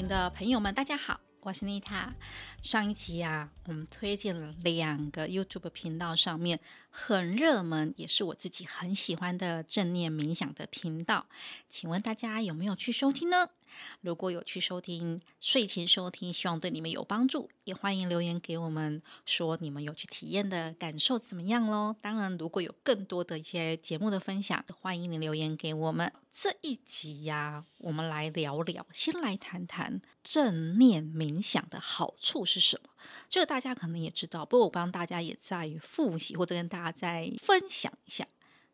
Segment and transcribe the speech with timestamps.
[0.00, 2.10] 的朋友们，大家好，我是妮塔。
[2.62, 11.26] 上一集啊，我们推荐了两个 YouTube 频道上面很热门，也是我自己很喜欢的正念冥想的频道。
[11.68, 13.50] 请问大家有没有去收听呢？
[14.02, 21.96] 如果有去收听，睡前收听，希望对你们有帮助，也欢迎留言给我们，说你们有去体验的感受怎么样喽。
[22.00, 26.12] 当然，如果有更多的一些节目的分享，欢迎你留言给我们。
[26.34, 32.90] 这一集呀、我们来聊聊，先来谈谈正念冥想的好处是什么。
[33.28, 38.26] 这个大家可能也知道，不过我帮大家也在复习或者跟大家再分享一下。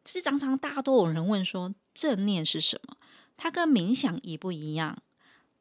[0.04, 2.96] 其实常常大家都有人问说，正念是什么？
[3.36, 5.02] 它跟冥想一不一样？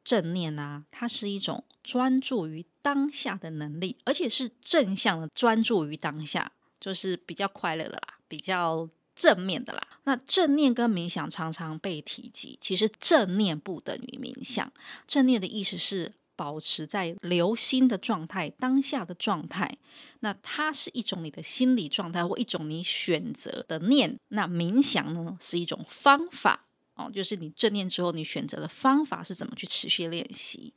[0.02, 9.86] 正念呢、啊，它是一种专注于当下的能力，而且是正向的专注于当下，就是比较快乐的啦，比较正面的啦。
[10.04, 14.72] 那正念跟冥想常常被提及，其实正念不等于冥想。
[15.06, 19.76] 正念的意思是保持在留心的状态，当下的状态。
[20.20, 24.16] 那它是一种你的心理状态，或一种你选择的念。
[24.28, 26.66] 那冥想呢，是一种方法。
[26.94, 30.72] 哦，就是你正念之后，你选择的方法是怎么去持续练习？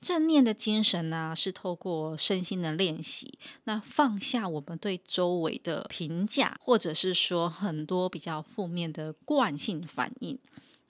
[0.00, 10.36] 正念的精神呢、是透过身心的练习，那放下我们对周围的评价，或者是说很多比较负面的惯性反应，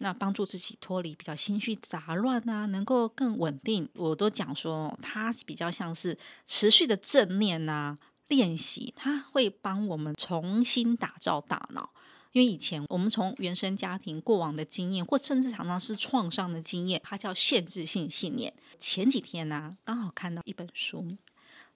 [0.02, 3.88] 那帮助自己脱离比较心绪杂乱啊，能够更稳定。
[3.94, 11.90] 我都讲说，它比较像是持续的正念啊练习，它会帮我们重新打造大脑。
[12.32, 18.52] 因为以前我们从原生家庭过往的经验，或甚至常常是创伤的经验，它叫限制性信念。
[18.80, 21.16] 前几天呢、啊，刚好看到一本书，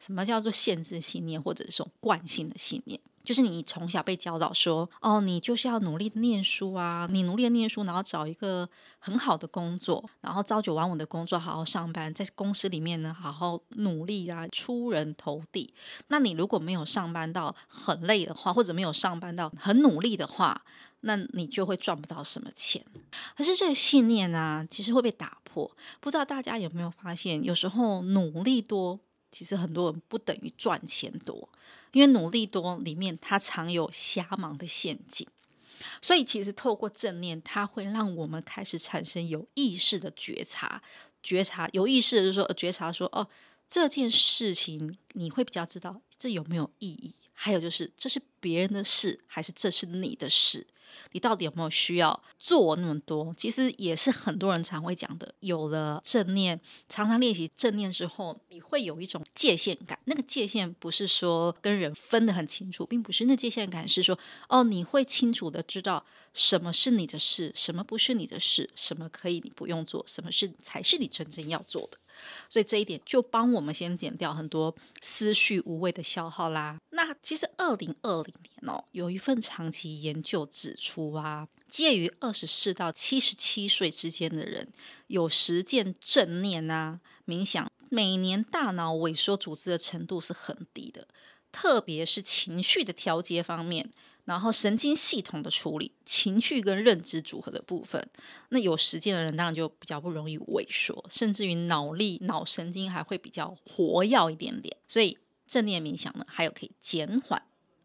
[0.01, 2.99] 什么叫做限制信念，或者是这种惯性的信念？
[3.27, 8.69] 就是你从小被教导说，哦，你就是要努力念书啊，你努力念书，然后找一个
[9.01, 15.75] 很好的工作，然后朝九晚五的工作，好好上班，在公司里面呢，好好努力啊，出人头地。
[16.07, 20.63] 那你如果没有上班到很累的话，或者没有上班到很努力的话，
[21.01, 22.85] 那你就会赚不到什么钱。
[23.37, 25.71] 可是这个信念呢、其实会被打破。
[26.01, 28.99] 不知道大家有没有发现，有时候努力多，
[29.31, 31.49] 其实很多人不等于赚钱多。
[31.93, 35.27] 因为努力多里面，它藏有瞎忙的陷阱，
[36.03, 40.83] 所以其实透过正念，它会让我们开始产生有意识的觉察，
[41.23, 43.27] 觉察有意识的就是说，觉察说，哦，
[43.67, 50.67] 这件事情你会比较知道这有没有意义，还有就是这是别人的事，还是这是你的事。
[51.13, 53.35] 你到底有没有需要做那么多？
[53.37, 55.35] 其实也是很多人常会讲的。
[55.41, 59.99] 有了正念，常常练习正念之后，你会有一种界限感。
[60.05, 63.25] 那个界限不是说跟人分得很清楚，并不是。
[63.27, 71.99] 那界限感是说，哦，你会清楚的知道什么是你的事，什么不是你的事，什么可以你不用做，什么是才是你真正要做的。
[72.49, 76.79] 所以这一点就帮我们先减掉很多思绪无谓的消耗啦。
[76.91, 84.73] 那其实二零二零年哦，有一份长期研究指出啊，介于二十四到七十七岁之间的人，
[85.09, 91.07] 有实践正念啊、冥想，每年大脑萎缩组织的程度是很低的，
[91.53, 93.91] 特别是情绪的调节方面。
[94.27, 98.07] 然后神经系统的处理，情绪跟认知组合的部分，
[98.51, 104.77] 那有时间的人当然就比较不容易萎缩，甚至于脑力、脑神经还会比较活跃一点点。
[104.87, 105.17] 所以
[105.47, 107.41] 正念冥想呢，还有可以减缓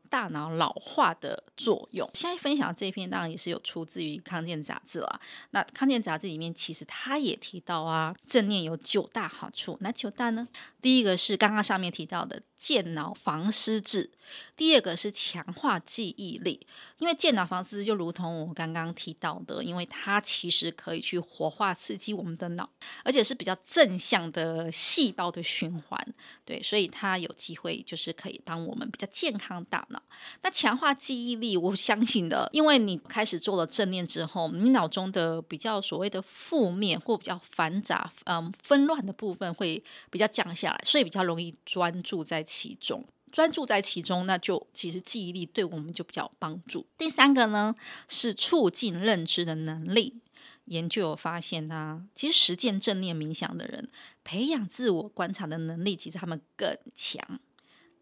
[0.10, 2.10] 大脑老化的作用。
[2.14, 5.22] 现在分享的这篇当然也是有出自于康健杂志啦。
[5.52, 10.48] 那康健杂志里面其实他也提到啊，正念有九大好处，哪九大呢？
[10.82, 14.12] 第一个是刚刚上面提到的健脑防失智。
[14.56, 16.66] 第二个是强化记忆力，
[17.00, 22.70] 因为健脑防失智就如同我刚刚提到的，因为它其实可以去活化刺激我们的脑，
[23.04, 26.14] 而且是比较正向的细胞的循环，
[26.46, 30.02] 对，所以它有机会就是可以帮我们比较健康大脑。
[30.44, 43.06] 那强化记忆力，我相信的，因为你开始做了正念之后，你脑中的比较所谓的负面或比较繁杂、嗯纷乱的部分会比较降下来，所以比较容易专注在其中。
[43.32, 46.86] 专注在其中，那就其实记忆力对我们就比较有帮助。
[46.98, 47.74] 第三个呢
[48.10, 50.20] 是促进认知的能力。
[50.66, 53.90] 研究有发现啊，其实实践正念冥想的人，
[54.26, 57.40] 培养自我观察的能力，其实他们更强。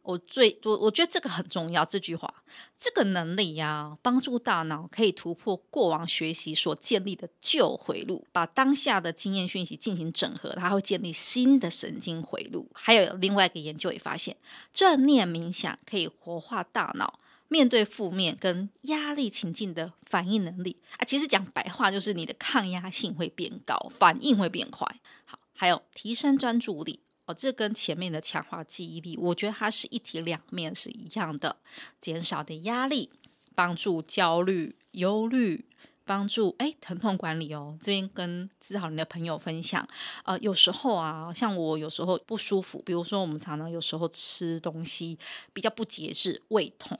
[0.09, 2.33] 我最我我觉得这个很重要，这句话，
[2.79, 12.67] 这个能力呀、啊，帮助大脑可以突破过往学习所建立的旧回路，把当下的经验讯息进行整合，它会建立新的神经回路。
[12.73, 14.35] 还有另外一个研究也发现，
[14.73, 21.05] 正念冥想可以活化大脑面对负面跟压力情境的反应能力啊。
[21.05, 24.87] 其实讲白话就是你的抗压性会变高，反应会变快。
[25.25, 27.01] 好，还有提升专注力。
[27.29, 31.55] 哦，这跟前面的强化记忆力，我觉得它是一体两面是一样的。
[32.01, 33.07] 减少的压力，
[33.53, 35.63] 帮助焦虑、忧虑，
[36.05, 37.77] 帮助哎疼痛管理哦。
[37.79, 39.87] 这边跟治好你的朋友分享，
[40.23, 45.15] 呃，有时候啊，像我有时候不舒服，比如说我们常常有时候吃东西
[45.53, 46.97] 比较不节制，胃痛。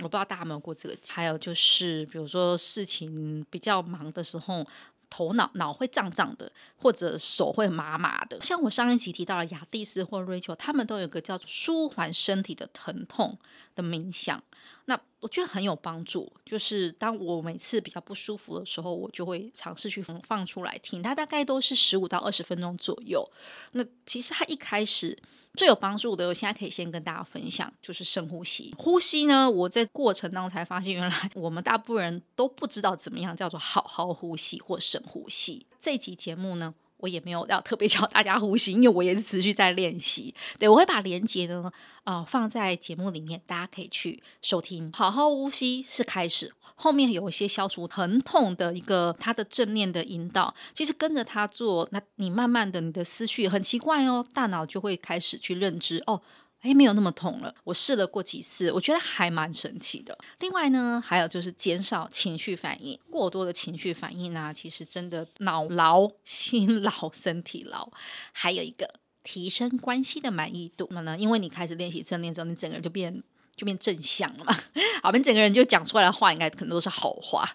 [0.00, 0.98] 我不知道大家有没有过这个。
[1.08, 4.62] 还有就是，比如说事情比较忙的时候。
[5.10, 8.40] 头脑脑会胀胀的，或者手会麻麻的。
[8.40, 13.36] 像我上一集提到的雅蒂斯或 Rachel，他们都有个叫做舒缓身体的疼痛
[13.74, 14.42] 的冥想。
[14.90, 16.30] 那我觉得很有帮助。
[16.44, 21.00] 就是当我每次比较不舒服的时候，我就会尝试去放出来听。
[21.00, 23.24] 它大概都是十五到二十分钟左右。
[23.72, 25.16] 那其实它一开始。
[25.54, 28.72] 最有帮助的，我现在可以先跟大家分享，就是深呼吸。
[28.78, 35.66] 呼吸呢，我在过程当中才发现，原来 我们大部分人都不知道怎么样叫做好好呼吸或深呼吸。
[35.80, 40.34] 这期节目呢，我也没有要特别教大家呼吸，因为我也是持续在练习。
[40.58, 41.70] 对，我会把连接呢，
[42.04, 44.90] 呃，放在节目里面，大家可以去收听。
[44.92, 50.54] 好好呼吸是开始，后面有一些消除疼痛的一个它的正念的引导。
[50.74, 56.20] 其实跟着他做，那你慢慢的你的思绪很奇怪哦，大脑就会开始去认知哦。
[56.60, 57.54] 哎，没有那么痛了。
[57.64, 60.16] 我试了过几次，我觉得还蛮神奇的。
[60.40, 62.98] 另外呢，还有就是减少情绪反应。
[63.10, 67.90] 过多的情绪反应呢，其实真的脑劳、心劳、身体劳。
[68.32, 70.86] 还有一个提升关系的满意度。
[70.90, 73.22] 那呢，因为你开始练习正念之后，你整个人就变。
[73.60, 74.56] 就变正向了嘛，
[75.02, 77.46] 好，你整个人就讲出来的话，应该可能都是好话，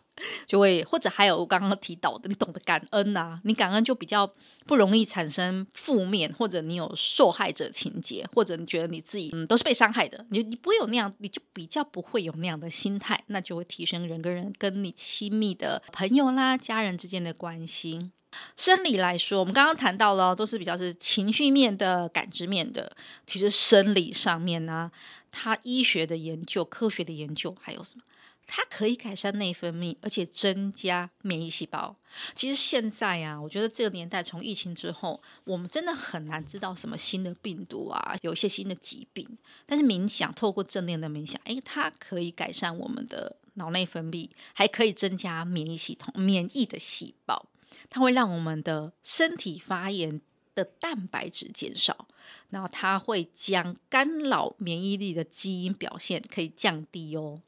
[0.45, 4.31] 就会或者还有我刚刚提到的，你懂得感恩呐、啊，你感恩就比较
[4.67, 18.11] 不容易产生负面，或者你有受害者情节，或者你觉得你自己嗯都是被伤害的，你你不会有那样，你就比较不会有那样的心态，那就会提升人跟人跟你亲密的朋友啦、家人之间的关系。
[18.55, 24.91] 生理来说，我们刚刚谈到了都是比较是情绪面的、感知面的，其实生理上面呢。
[25.37, 28.03] 它医学的研究、科学的研究还有什么？
[28.47, 31.95] 它可以改善内分泌，而且增加免疫细胞。
[32.35, 39.27] 其实现在啊，我觉得这个年代从疫情之后，我们真的很难知道什么新的病毒啊，有一些新的疾病。
[39.65, 47.47] 但是冥想，透过正念的冥想，诶，它可以改善我们的脑内分泌，还可以增加免疫系统、免疫的细胞。
[47.89, 50.21] 它会让我们的身体发炎
[50.55, 52.07] 的蛋白质减少，
[52.49, 57.41] 然后它会将干扰免疫力的基因表现可以降低哦，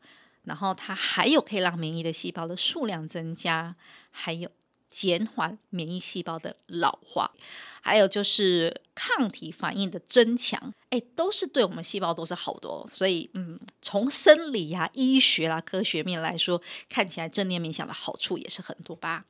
[0.44, 3.75] 然后它还有可以让免疫的细胞的数量增加，
[4.12, 4.51] 还有
[4.89, 7.31] 减缓免疫细胞的老化，
[7.81, 12.88] 还有就是抗体反应的增强，哎，都是对我们细胞都是好的哦。
[12.92, 19.25] 所以，嗯，从生理呀、啊、医学啦、科学面来说，看起来正念冥想的好处也是很多吧。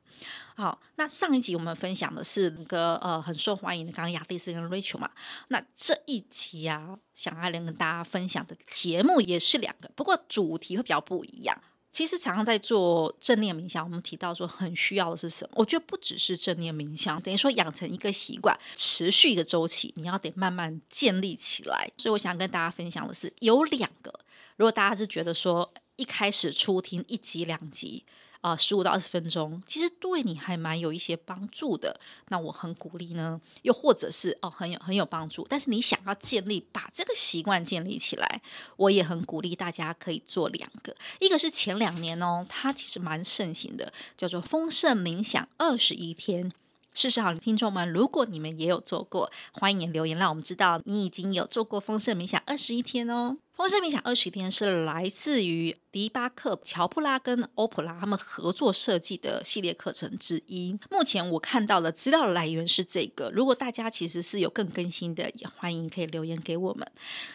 [0.56, 5.10] 好，那上一集我们分享的是那个呃很受欢迎的，刚刚雅蒂斯跟 Rachel 嘛。
[5.48, 11.62] 那这一集啊，想要跟大家分享的节目也是两个，不过主题会比较不一样。
[11.98, 15.54] 其实常常在做正念冥想，我们提到说很需要的是什么？
[15.56, 21.90] 我觉得不只是正念冥想，等于说养成一个习惯，持续一个周期，你要得慢慢建立起来。
[21.96, 24.14] 所以我想跟大家分享的是有两个，
[24.54, 28.04] 如果大家是觉得说一开始初听一集两集。
[28.40, 31.98] 啊，十五到二十分钟，其实对你还蛮有一些帮助的。
[32.28, 35.46] 那我很鼓励呢，又或者是哦，很有很有帮助。
[35.48, 38.40] 但是你想要建立把这个习惯建立起来，
[38.76, 40.94] 我也很鼓励大家可以做两个。
[41.18, 46.52] 一个是前两年哦，它其实蛮盛行的，叫做丰盛冥想二十一天。
[46.94, 53.36] 试试好，听众们，如果你们也有做过，欢迎留言让我们知道你已经有做过丰盛冥想二十一天哦。
[53.52, 60.78] 丰盛冥想二十一天是来自于迪巴克、乔布拉跟欧普拉他们合作设计的系列课程之一。
[60.92, 63.32] 目前我看到的资料来源是这个。
[63.34, 66.88] 如果大家其实是有更更新的，也欢迎可以留言给我们。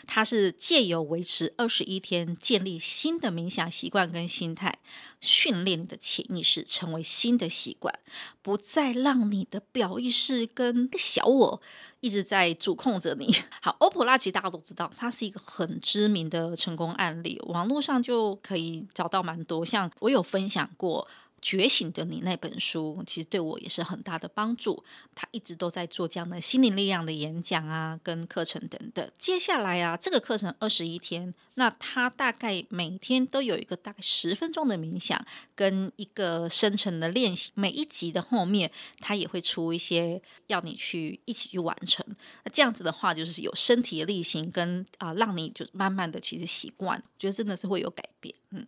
[0.08, 4.80] 它是借由维持二十一天，建立新的冥想习惯跟心态，
[5.20, 7.94] 训练你的潜意识成为新的习惯，
[8.42, 11.62] 不再让你的表意识跟小我。
[12.04, 13.34] 一直在主控着你。
[13.62, 19.64] 好，欧普拉其实大家都知道，它是一个很知名的成功案例，网络上就可以找到蛮多。
[19.66, 21.08] 像我有分享过。
[21.44, 24.82] 觉醒的你那本书，其实对我也是很大的帮助。
[25.14, 29.12] 他一直都在做这样的心灵力量的演讲啊，跟课程等等。
[29.20, 35.24] 接下来啊，这个课程二十一天，那他大概每天都有一个大概十分钟的冥想，
[35.54, 37.52] 跟一个深层的练习。
[37.56, 38.72] 每一集的后面，
[39.02, 42.06] 他也会出一些要你去一起去完成。
[42.46, 48.34] 那这样子的话，就是有身体的力行，跟啊，让你就慢慢的其实习惯，觉得真的是会有改变。
[48.52, 48.66] 嗯。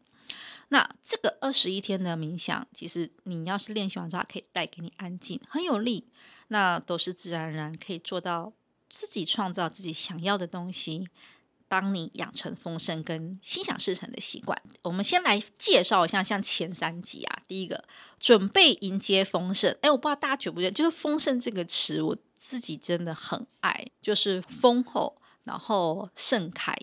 [0.69, 6.07] 那这个二十一天的冥想，其实你要是练习完之后，可以带给你安静，很有力。
[6.49, 8.53] 那都是自然而然可以做到
[8.87, 11.07] 自己创造自己想要的东西，
[11.67, 14.61] 帮你养成丰盛跟心想事成的习惯。
[14.83, 17.83] 我们先来介绍一下，像前三集啊，第一个
[18.19, 19.75] 准备迎接丰盛。
[19.81, 26.77] 哎，我不知道大家觉不觉得，就是丰盛这个词，我自己真的很爱，就是丰厚，然后盛开。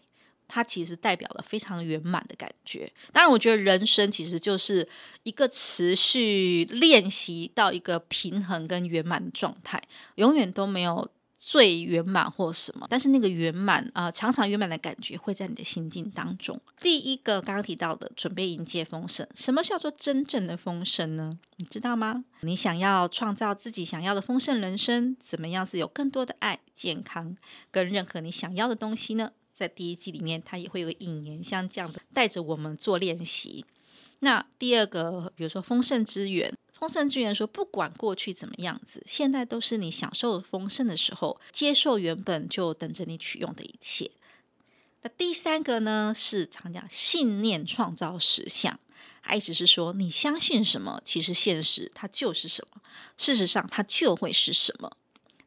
[0.54, 2.92] 它其实代表了非常圆满的感觉。
[3.10, 4.86] 当然，我觉得人生其实就是
[5.22, 9.82] 一个持续练习到一个平衡跟圆满的状态，
[10.16, 12.86] 永远都没有最圆满或什么。
[12.90, 16.60] 但是那个圆满啊，常常圆满的感觉会在你的心境当中。
[16.82, 19.26] 第一个刚刚提到的，准备迎接丰盛。
[19.34, 21.38] 什么叫做真正的丰盛呢？
[21.56, 22.26] 你知道吗？
[22.42, 27.34] 你想要创造自己想要的丰盛人生，怎么样是有更多的爱、健康
[27.70, 29.30] 跟任何你想要的东西呢？
[29.52, 33.64] 在第一季里面，它也会有个引言，像这样的带着我们做练习。
[34.20, 44.10] 那第二个，比如说丰盛之源，丰盛之源说，不管过去怎么样子，现在都是你享受丰盛的时候，接受原本就等着你取用的一切。
[45.02, 48.78] 那第三个呢，是常讲信念创造实相，
[49.34, 52.80] 意思是说，你相信什么，其实现实它就是什么，
[53.16, 54.96] 事实上它就会是什么。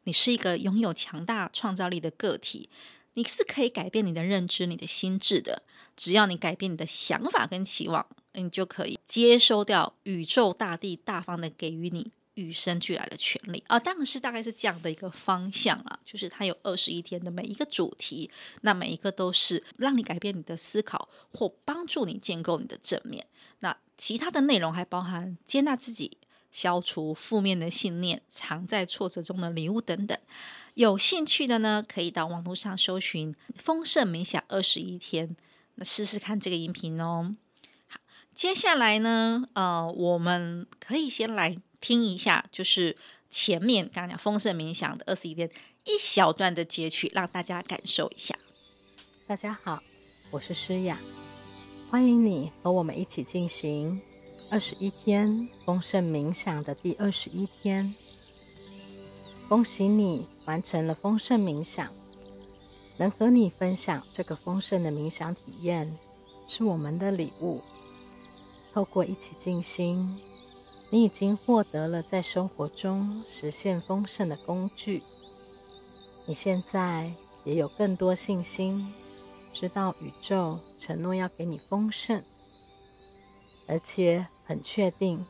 [0.04, 2.68] 你是一个拥有强大创造力的个体。
[3.16, 5.62] 你是可以改变你的认知、你的心智的。
[5.96, 13.80] 只要你改变你的想法跟期望，你就可以接收掉宇宙大地大方的给予你与生俱来的权利啊！
[13.80, 18.30] 当然是大概是这样的一个方向啊，就是它有二十一天的每一个主题，
[18.60, 23.26] 那每一个都是让你改变你的思考或帮助你建构你的正面。
[23.60, 26.18] 那其他的内容还包含接纳自己、
[26.52, 30.18] 消除负面的信念、藏在挫折中的礼物等等。
[30.76, 35.34] 有兴趣的呢，可以到网络上搜寻“丰盛冥想二十一天”，
[35.76, 37.34] 那试试看这个音频哦。
[37.88, 37.98] 好，
[38.34, 42.94] 接下来呢，呃，我们可以先来听一下，就是
[43.30, 45.50] 前面刚刚讲丰盛冥想的二十一天
[45.84, 48.38] 一小段的截取，让大家感受一下。
[49.26, 49.82] 大家好，
[50.30, 50.98] 我是诗雅，
[51.88, 53.98] 欢迎你和我们一起进行
[54.50, 57.94] 二十一天丰盛冥想的第二十一天。
[59.48, 61.92] 恭喜你完成了丰盛冥想，
[62.96, 65.96] 能和你分享这个丰盛的冥想体验
[66.46, 67.60] 是我们的礼物。
[68.72, 70.20] 透过一起静心，
[70.90, 75.02] 你已经获得了在生活中实现丰盛的工具。
[76.26, 77.12] 你现在
[77.44, 78.92] 也有更多信心，
[79.52, 82.22] 知道宇宙承诺要给你丰盛，
[83.66, 85.24] 而且很确定，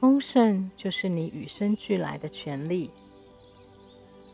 [0.00, 2.90] 丰盛就是你与生俱来的权利。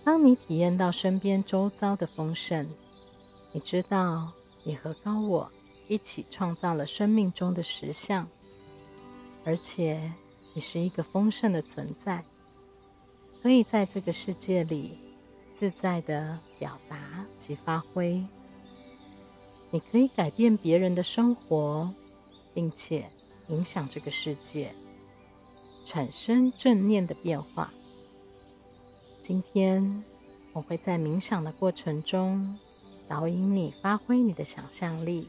[0.07, 2.65] 当你体验到身边周遭的丰盛，
[3.51, 4.31] 你知道
[4.63, 5.51] 你和高我
[5.89, 8.29] 一起创造了生命中的实相，
[9.45, 10.13] 而且
[10.55, 12.25] 你是一个丰盛的存在，
[13.43, 14.97] 可以在这个世界里
[15.53, 18.25] 自在的表达及发挥。
[19.73, 21.93] 你可以改变别人的生活，
[22.55, 23.11] 并且
[23.49, 24.73] 影响这个世界，
[25.85, 27.73] 产生正念的变化。
[29.27, 30.05] 今天
[30.53, 32.57] 我会在冥想的过程中
[33.09, 35.27] 导引你发挥你的想象力，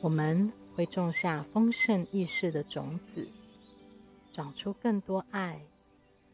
[0.00, 3.28] 我们会种下丰盛意识的种子，
[4.32, 5.60] 长出更多爱、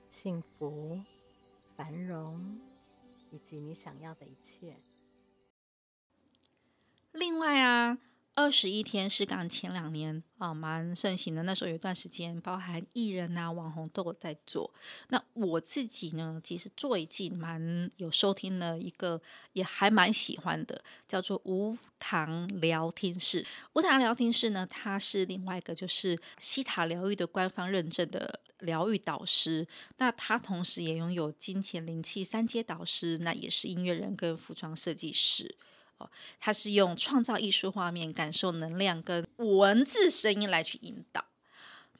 [0.08, 1.00] 幸福、
[1.76, 2.60] 繁荣
[3.32, 4.76] 以及你想要的一切。
[7.10, 7.98] 另外啊。
[8.36, 14.72] 二十一天是刚前两年啊蛮盛行的，那时候有一段时间，包含艺人啊、网红都有在做。
[15.10, 19.22] 那我自己呢，其实最近蛮有收听的一个，
[19.52, 23.46] 也还蛮喜欢的，叫做无糖聊天室。
[23.74, 29.64] 无糖聊天室呢，它是另外一个就是西塔疗愈的官方认证的疗愈导师。
[29.98, 35.56] 那他同时也拥有金钱灵气三阶导师，那也是音乐人跟服装设计师。
[35.98, 36.10] 哦，
[36.40, 41.24] 他是用创造艺术画面、感受能量跟文字声音来去引导。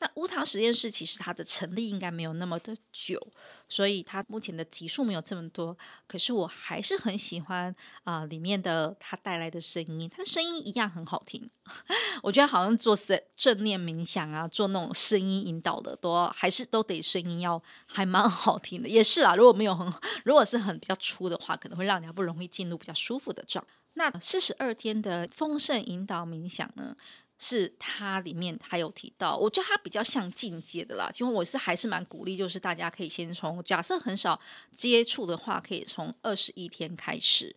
[0.00, 3.28] 那无糖实验室其实它的成立应该没有那么的久，
[3.68, 5.74] 所以它目前的集数没有这么多。
[6.08, 11.48] 可是我还是很喜欢啊、里面的它带来的声音，它的声音一样很好听。
[12.24, 18.88] 我觉得好像做正正念冥想啊，做那种声音引导的，都还是都得声音要还蛮好听的。
[18.88, 19.90] 也是啦，如果没有很，
[20.24, 23.72] 如果是很比较粗的话，可能会让人家不容易进入比较舒服的状态。
[23.94, 26.96] 那四十二天的丰盛引导冥想呢？
[27.36, 31.10] 是它里面还有提到，我觉得它比较像进阶的啦。
[31.12, 34.40] 其实我是还是蛮鼓励，就是大家可以先从假设很少
[34.76, 37.54] 接触的话，可以从二十一天开始。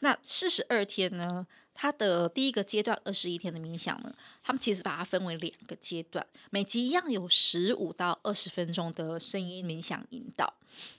[0.00, 1.46] 那四十二天呢，
[1.80, 10.52] 它的第一个阶段二十一天的冥想呢，他们其实把它分为两个阶段，每集一样有十五到二十分钟的声音冥想引导。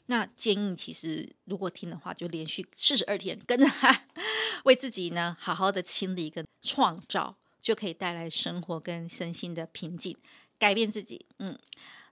[0.06, 4.06] 那建议其实如果听的话，就连续四十二天跟着他，
[4.64, 7.36] 为自己呢好好的清理跟创造。
[7.62, 10.16] 就可以带来生活跟身心的平静，
[10.58, 11.60] 改变自己，嗯，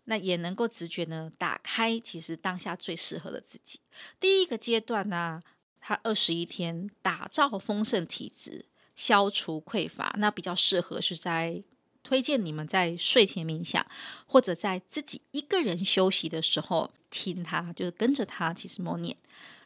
[0.03, 3.79] 那也能够直觉呢打开，其实当下最适合的自己。
[4.19, 5.41] 第一个阶段呢、
[5.79, 8.65] 它二十一天打造丰盛体质，
[8.95, 11.63] 消除匮乏，那比较适合是在
[12.03, 13.85] 推荐你们在睡前冥想，
[14.25, 19.15] 或者在自己一个人休息的时候听它，就是跟着它，其实默念。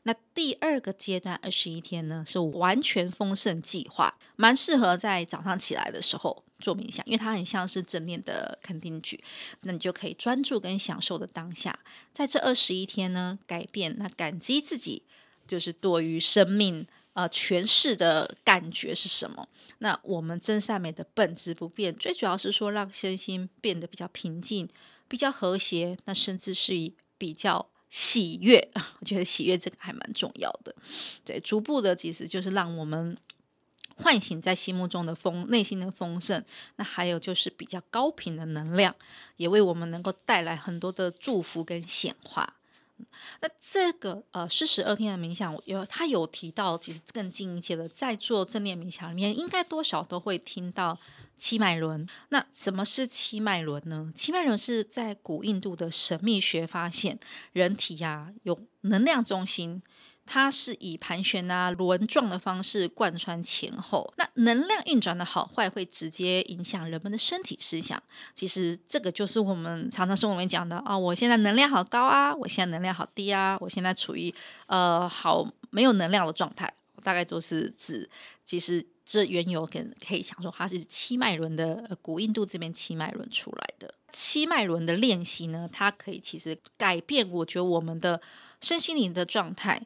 [0.04, 9.24] 那第二个阶段二十一天呢，是完全丰盛计划，蛮适合在早上起来的时候做冥想，因为它很像是正念的肯定句，
[9.62, 11.78] 那你就可以专注跟享受的当下，
[12.16, 15.04] 在这二十一天呢，改变那感激自己，
[15.48, 19.48] 就是对于生命呃诠释的感觉是什么？
[19.80, 24.70] 那我们真善美的本质不变，最主要是说让身心变得比较平静、
[25.08, 27.68] 比较和谐，那甚至是以比较。
[27.94, 28.70] 喜悦，
[29.02, 30.74] 我觉得喜悦这个还蛮重要的。
[31.26, 33.18] 对，逐步的其实就是让我们
[33.98, 36.42] 唤醒在心目中的丰内心的丰盛。
[36.78, 38.96] 那还有就是比较高频的能量，
[39.36, 42.56] 也为我们能够带来很多的祝福跟显化。
[43.42, 50.98] 那这个呃四十二天的冥想，有他有提到，其实更近一些的，在做正念冥想里面，应该多少都会听到。
[51.38, 54.14] 七脉轮，那什么是七脉轮呢？
[54.14, 57.20] 七脉轮是在古印度的神秘学发现，
[57.52, 59.82] 人体呀、有能量中心，
[60.26, 64.14] 它是以盘旋啊轮状的方式贯穿前后。
[64.18, 68.02] 那能量运转的好坏会直接影响人们的身体思想。
[68.34, 74.34] 其实这个就是我们常常生活里面讲的啊、哦，我现在能量好高啊，我现在能量好低啊，我现在处于
[74.68, 78.10] 呃好没有能量的状态，大概就是指
[78.46, 78.86] 其实。
[79.04, 83.94] 这缘由可可以想说，它是七脉轮的古印度这边七脉轮出来的。
[84.14, 88.22] 七脉轮的练习呢，它可以其实改变，我觉得我们的
[88.62, 89.82] 身心灵的状态。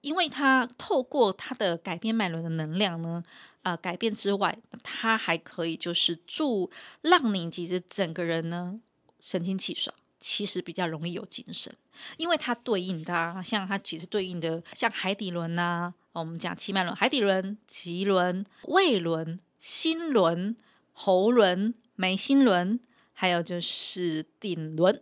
[0.00, 3.22] 因为它透过它的改变脉轮的能量呢，
[3.62, 6.70] 呃，改变之外，它还可以就是助
[7.02, 8.80] 让你其实整个人呢
[9.20, 11.74] 神清气爽，其实比较容易有精神，
[12.16, 15.94] 因为它对应的、啊、像它其实对应的像海底轮呐、啊。
[16.12, 20.56] 我们讲七脉轮：海底轮、脐轮、胃轮、心轮、
[20.92, 22.80] 喉轮、眉心轮，
[23.12, 25.00] 还有就是顶轮，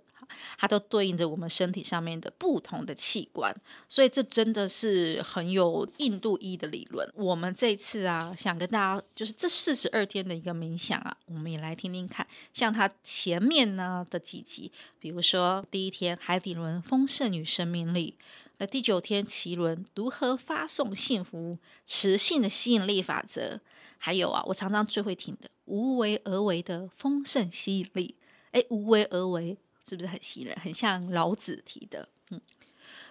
[0.59, 3.55] 它都对应着我们身体上面的不同的器官。
[3.89, 7.09] 所以这真的是很有印度医的理论。
[7.15, 12.27] 我们这次啊，想跟大家就是这四十二天的一个冥想啊，我们也来听听看。
[12.53, 18.17] 像它前面呢的几集，比如说第一天海底轮丰盛与生命力。
[18.61, 23.61] 那第九天脐轮如何发送幸福磁性的吸引力法则？
[23.99, 28.17] 还有啊，我常常最会听的无为而为的丰盛吸引力。
[28.53, 29.57] 诶，无为而为
[29.89, 30.59] 是不是很吸引人？
[30.61, 32.09] 很像老子提的。
[32.31, 32.41] 嗯，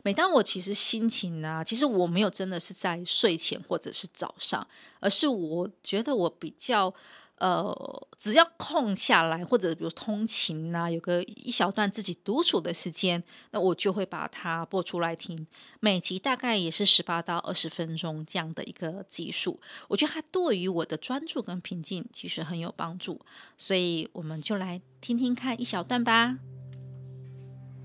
[0.03, 4.67] 每当我其实心情啊，其实我没有真的是在睡前或者是早上，
[4.99, 6.93] 而是我觉得我比较。
[7.39, 15.45] 呃，只要空下来，或者比如通勤啊，有个一小段自己独处的时间，那我就会把它播出来听。
[15.79, 23.21] 每集大概也是十八到二十分钟这样的一个集数，我觉得它对于我的专注跟平静其实很有帮助，
[23.55, 26.39] 所以我们就来听听看一小段吧。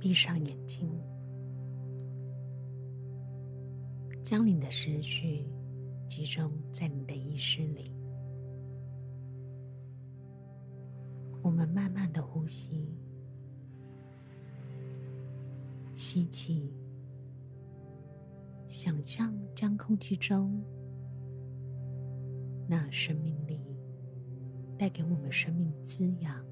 [0.03, 0.91] 闭上眼睛，
[4.21, 5.47] 将你的思绪
[6.09, 7.93] 集中在你的意识里。
[11.41, 12.89] 我们慢慢的呼吸，
[15.95, 16.75] 吸气，
[18.67, 20.61] 想象将空气中
[22.67, 23.61] 那生命力
[24.77, 26.45] 带给我们生命滋养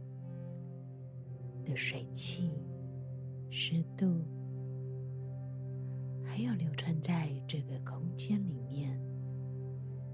[1.65, 2.53] 的水汽、
[3.51, 4.25] 湿度，
[6.25, 8.97] 还有流传在这个空间里面，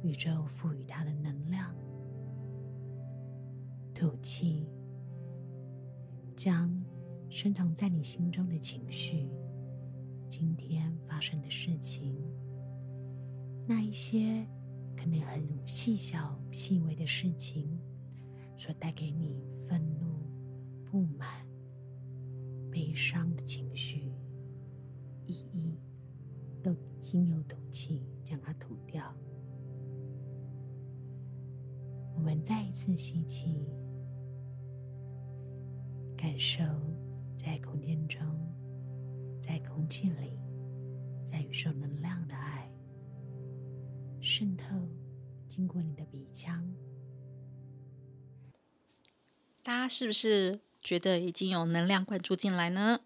[0.03, 1.75] 宇宙赋予它的能量。
[3.95, 4.67] 吐气，
[6.35, 6.83] 将
[7.29, 9.31] 深藏在你心中的情绪，
[10.29, 12.23] 今天发生的事情，
[13.67, 14.47] 那一些
[14.97, 17.79] 可能很细小、细微的事情，
[18.57, 20.27] 所带给你愤怒、
[20.85, 21.36] 不满、
[22.77, 24.13] 悲伤的情绪，
[25.25, 25.81] 一一
[26.63, 29.03] 都经由吐气将它吐掉。
[32.15, 33.67] 我们再一次吸气，
[36.19, 36.63] 感受
[37.35, 38.21] 在空间中，
[39.41, 40.39] 在空气里，
[41.25, 42.71] 在宇宙能量的爱
[44.21, 44.67] 渗透，
[45.49, 46.63] 经过你的鼻腔。
[49.63, 53.01] 大家是不是觉得已经有能量灌注进来呢？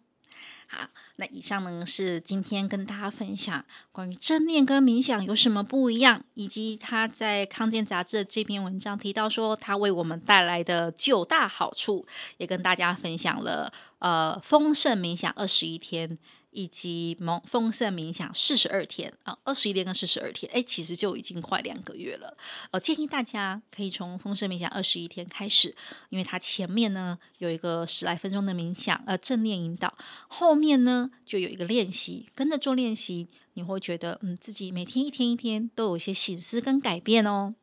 [0.66, 16.18] 好，那以上呢是今天跟大家分享关于正念跟冥想有什么不一样，以及他在康健杂志这篇文章提到说他为我们带来的九大好处，也跟大家分享了呃丰盛冥想二十一天。
[16.50, 22.36] 以及蒙丰盛冥想四十二天啊，二十一天跟四十二天，哎，其实就已经快两个月了。
[22.70, 25.74] 呃，建议大家可以从丰盛冥想二十一天开始，
[26.08, 29.96] 因为它前面呢有一个十来分钟的冥想，呃，正念引导，
[30.28, 37.54] 后面呢就有一个练习，跟着做练习，你会觉得嗯，自己每天一天一天都有一些醒思跟改变哦。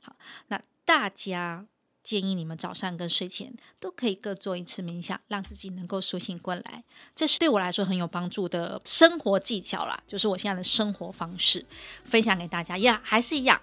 [0.00, 0.16] 好，
[0.48, 1.66] 那大家。
[2.06, 6.84] 建议你们早上跟睡前都可以各做一次冥想，让自己能够苏醒过来。
[7.16, 11.66] 这是对我来说很有帮助的生活技巧啦，就是我现在的生活方式，
[12.04, 12.78] 分享给大家。
[12.78, 13.60] 呀，还是一样，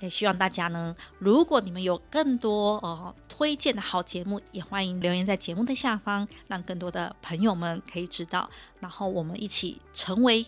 [0.00, 8.48] 也希望大家呢，如果你们有更多呃推荐的好节目，也欢迎留言在节目的下方，让更多的朋友们可以知道，
[8.80, 10.46] 然后我们一起成为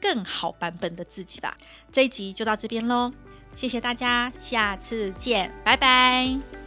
[0.00, 1.58] 更好版本的自己吧。
[1.92, 3.12] 这一集就到这边喽，
[3.54, 6.65] 谢谢大家，下次见，拜拜。